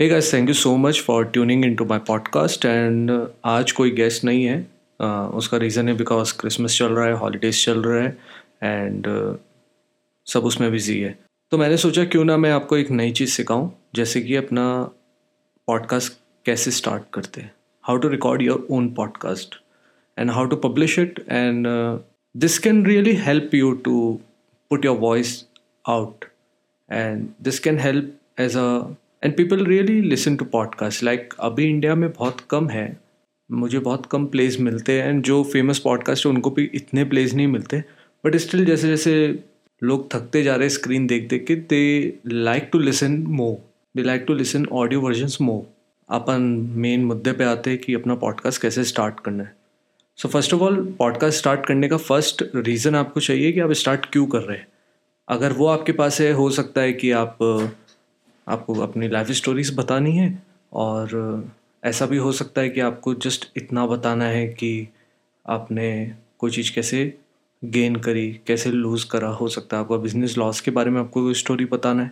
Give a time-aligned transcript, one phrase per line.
[0.00, 3.10] Hey guys thank you so much for tuning into my podcast and
[3.44, 4.66] आज कोई guest नहीं है।
[5.02, 8.16] Uh, उसका रीज़न है बिकॉज़ क्रिसमस चल रहा है हॉलीडेज चल रहा है
[8.62, 9.36] एंड uh,
[10.26, 11.18] सब उसमें बिज़ी है।
[11.50, 14.82] तो मैंने सोचा क्यों ना मैं आपको एक नई चीज़ सिखाऊं जैसे कि अपना
[15.66, 16.12] पॉडकास्ट
[16.46, 19.54] कैसे स्टार्ट करते हैं। How to record your own podcast
[20.18, 21.66] and how to publish it and
[22.36, 24.20] this can really help you to
[24.70, 25.46] put your voice
[25.88, 26.24] out
[26.92, 28.94] and this can help as a
[29.24, 33.00] and people really listen to podcast like अभी India में बहुत कम है।
[33.52, 37.34] मुझे बहुत कम place मिलते हैं। And जो famous podcast है, उनको भी इतने प्लेस
[37.34, 37.78] नहीं मिलते।
[38.24, 39.44] बट स्टिल जैसे जैसे
[39.82, 43.60] लोग थकते जा रहे हैं स्क्रीन देख देख के दे like to listen more
[43.96, 45.66] they like to listen audio versions more
[46.08, 46.42] upon
[46.74, 49.56] main मुद्दे पे आते हैं कि अपना पॉडकास्ट कैसे स्टार्ट करना है।
[50.16, 54.06] So first of all podcast start करने का फ़र्स्ट रीज़न आपको चाहिए कि आप स्टार्ट
[54.06, 54.66] क्यों कर रहे हैं।
[55.28, 57.38] अगर वो आपके पास है, हो सकता है कि आप
[58.50, 61.44] आपको अपनी लाइफ स्टोरीज बतानी है और
[61.84, 64.88] ऐसा भी हो सकता है कि आपको जस्ट इतना बताना है कि
[65.48, 67.18] आपने कोई चीज़ कैसे
[67.64, 71.22] गेन करी, कैसे लूज़ करा, हो सकता है आपका बिज़नेस लॉस के बारे में आपको
[71.22, 72.10] कोई स्टोरी बताना है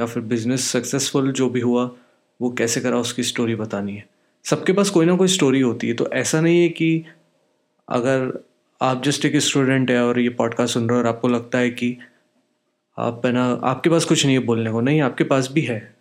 [0.00, 1.90] या फिर बिज़नेस सक्सेसफुल जो भी हुआ,
[2.40, 4.08] वो कैसे करा उसकी स्टोरी बतानी है।
[4.44, 7.04] सबके पास कोई ना कोई स्टोरी होती है तो ऐसा नहीं है कि
[7.88, 8.44] अगर
[8.82, 11.70] आप जस्ट एक स्टूडेंट है और ये पॉडकास्ट सुन रहे हो और आपको लगता है
[11.70, 11.98] कि
[12.98, 15.94] आप है ना, आपके पास कुछ नहीं है बोलने को। नहीं, आपके पास भी है।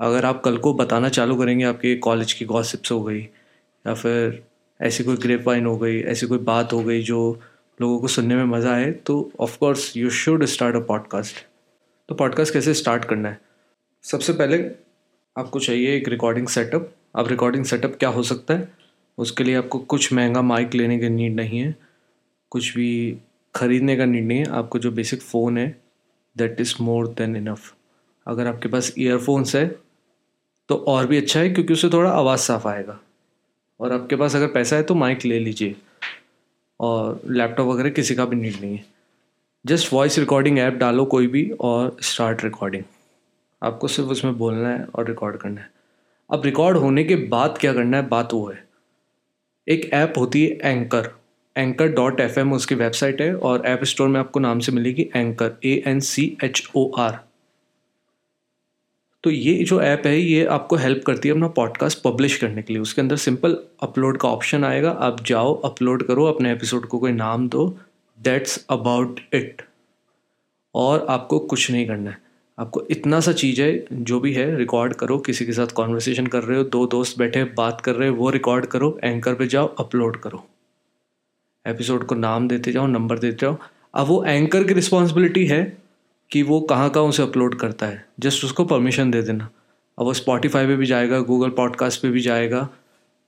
[0.00, 4.42] अगर आप कल को बताना चालू करेंगे, आपके कॉलेज की गॉसिप्स हो गई, या फिर
[4.80, 7.40] ऐसी कोई ग्रेप हो गई, ऐसी कोई बात हो गई जो
[7.80, 11.36] लोगों को सुनने में मज़ा आए तो of course you should start a podcast
[12.08, 13.38] तो पॉडकास्ट कैसे स्टार्ट करना है?
[14.04, 14.58] सबसे पहले
[15.36, 18.68] आपको चाहिए एक रिकॉर्डिंग सेटअप अब रिकॉर्डिंग सेटअप क्या हो सकता है?
[19.18, 21.74] उसके लिए आपको कुछ महँगा माइक लेने की नीड नहीं है।
[22.50, 23.18] कुछ भी
[23.54, 25.68] ख़रीदने का नीड नहीं है। आपको जो बेसिक फ़ोन है
[26.38, 27.74] that is more than enough.
[28.26, 29.66] अगर आपके पास ईयरफोन्स है
[30.68, 32.98] तो और भी अच्छा है क्योंकि उससे थोड़ा आवाज़ साफ़ आएगा।
[33.80, 35.76] और आपके पास अगर पैसा है तो माइक ले लीजिए।
[36.80, 38.84] और लैपटॉप वगैरह किसी का भी नीड नहीं है।
[39.64, 42.84] जस्ट वॉइस रिकॉर्डिंग ऐप डालो कोई भी और स्टार्ट रिकॉर्डिंग
[43.62, 45.70] आपको सिर्फ़ उसमें बोलना है और रिकॉर्ड करना है।
[46.30, 48.08] अब रिकॉर्ड होने के बाद क्या करना है?
[48.08, 48.66] बात वो है।
[49.68, 51.10] एक ऐप होती है Anchor
[51.58, 55.10] Anchor dot F M उसकी वेबसाइट है और ऐप स्टोर में आपको नाम से मिलेगी
[55.16, 57.18] Anchor A N C H O R
[59.24, 62.72] तो ये जो ऐप है, ये आपको हेल्प करती है अपना पॉडकास्ट पब्लिश करने के
[62.72, 66.98] लिए। उसके अंदर सिंपल अपलोड का ऑप्शन आएगा। आप जाओ अपलोड करो, अपने एपिसोड को
[66.98, 67.66] कोई नाम दो।
[68.18, 69.62] दैट्स अबाउट इट
[70.74, 72.18] और आपको कुछ नहीं करना है।
[72.58, 76.42] आपको इतना सा चीज़ है, जो भी है रिकॉर्ड करो, किसी के साथ कॉन्वर्सेशन कर
[76.42, 79.66] रहे हो, दो दोस्त बैठे बात कर रहे हो, वो रिकॉर्ड करो एंकर पे जाओ
[79.78, 80.44] अपलोड करो।
[81.68, 83.56] एपिसोड को नाम देते जाओ, नंबर देते जाओ।
[83.94, 85.62] अब वो एंकर की रिस्पॉन्सिबिलिटी है
[86.30, 89.48] कि वो कहाँ कहाँ उसे अपलोड करता है। जस्ट उसको परमिशन दे देना।
[89.98, 92.68] अब वो स्पॉटिफाई पे भी जाएगा गूगल पॉडकास्ट पे भी जाएगा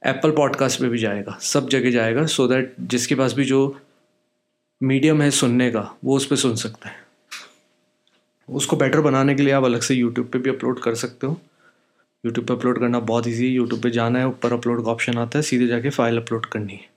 [0.02, 3.80] एप्पल पॉडकास्ट पे भी जाएगा, सब जगह जाएगा सो so दैट जिसके पास भी जो
[4.82, 6.96] मीडियम है सुनने का, वो उस पर सुन सकता है।
[8.48, 11.40] उसको बेटर बनाने के लिए आप अलग से यूट्यूब पे भी अपलोड कर सकते हो।
[12.24, 15.18] यूट्यूब पे अपलोड करना बहुत ईजी है। यूट्यूब पे जाना है, ऊपर अपलोड का ऑप्शन
[15.18, 16.88] आता है, सीधे जाके फ़ाइल अपलोड करनी है।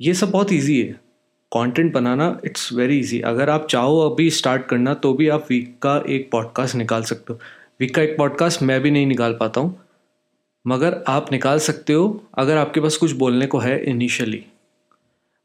[0.00, 0.92] ये सब बहुत ईजी है।
[1.52, 5.74] कंटेंट बनाना इट्स वेरी इजी अगर आप चाहो अभी स्टार्ट करना तो भी आप वीक
[5.82, 7.38] का एक पॉडकास्ट निकाल सकते हो।
[7.80, 9.80] वीक का एक पॉडकास्ट मैं भी नहीं निकाल पाता हूँ।
[10.66, 14.44] मगर आप निकाल सकते हो, अगर आपके पास कुछ बोलने को है इनिशियली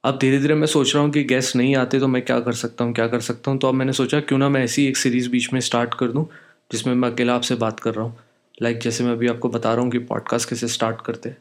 [0.04, 2.54] अब धीरे धीरे मैं सोच रहा हूँ कि गेस्ट नहीं आते तो मैं क्या कर
[2.54, 4.98] सकता हूँ, क्या कर सकता हूँ। तो अब मैंने सोचा, क्यों ना मैं ऐसी एक
[4.98, 6.28] सीरीज़ बीच में स्टार्ट कर दूँ,
[6.72, 8.18] जिसमें मैं अकेला आपसे बात कर रहा हूँ।
[8.62, 11.38] लाइक like जैसे मैं अभी आपको बता रहा हूँ कि पॉडकास्ट कैसे स्टार्ट करते हैं।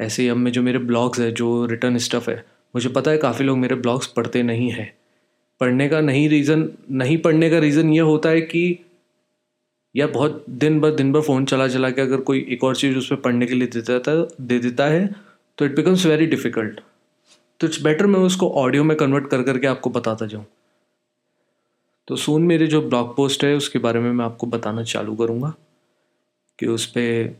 [0.00, 2.44] ऐसे ही अब में जो मेरे ब्लॉग्स है, जो रिटर्न स्टफ़ है,
[2.74, 4.92] मुझे पता है काफ़ी लोग मेरे ब्लॉग्स पढ़ते नहीं हैं।
[5.60, 8.62] पढ़ने का नहीं रीज़न नहीं पढ़ने का रीज़न ये होता है कि
[9.94, 12.96] यार बहुत दिन भर दिन भर फ़ोन चला चला के अगर कोई एक और चीज़
[12.98, 15.06] उस पर पढ़ने के लिए देता है दे देता है
[15.58, 16.80] तो इट बिकम्स वेरी डिफ़िकल्ट
[17.60, 20.44] तो इट्स बेटर मैं उसको ऑडियो में कन्वर्ट कर करके आपको बताता जाऊँ।
[22.08, 25.52] तो सून मेरे जो ब्लॉग पोस्ट है, उसके बारे में मैं आपको बताना चालू करूँगा
[26.58, 27.36] कि उस पर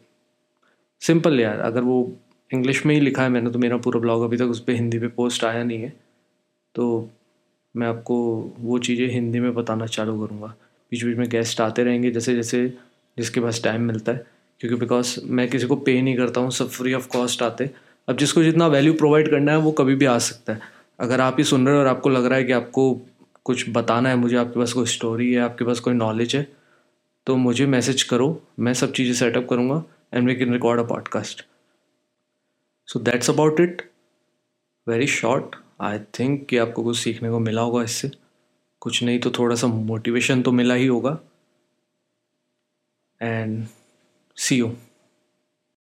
[1.03, 2.03] सिंपल यार, अगर वो
[2.50, 4.99] इंग्लिश में ही लिखा है मैंने तो मेरा पूरा ब्लॉग अभी तक, उस पर हिंदी
[4.99, 5.93] पे पोस्ट आया नहीं है।
[6.75, 7.08] तो
[7.75, 8.17] मैं आपको
[8.58, 10.47] वो चीज़ें हिंदी में बताना चालू करूँगा।
[10.93, 12.67] बीच बीच में गेस्ट आते रहेंगे, जैसे जैसे
[13.17, 14.26] जिसके पास टाइम मिलता है।
[14.61, 17.70] क्योंकि बिकॉज़ मैं किसी को पे नहीं करता हूँ, सब फ्री ऑफ़ कॉस्ट आते
[18.08, 20.61] अब जिसको जितना वैल्यू प्रोवाइड करना है, वो कभी भी आ सकता है।
[21.00, 22.93] अगर आप ही सुन रहे हो और आपको लग रहा है कि आपको
[23.44, 26.46] कुछ बताना है, मुझे आपके पास कोई स्टोरी है, आपके पास कोई नॉलेज है
[27.26, 29.82] तो मुझे मैसेज करो। मैं सब चीज़ें सेटअप करूँगा
[30.14, 31.44] and we can record a podcast
[32.91, 33.83] so that's about it
[34.89, 38.11] very short I think कि आपको कुछ सीखने को मिला होगा इससे।
[38.81, 41.19] कुछ नहीं तो थोड़ा सा मोटिवेशन तो मिला ही होगा।
[43.23, 43.67] And
[44.37, 44.90] see you.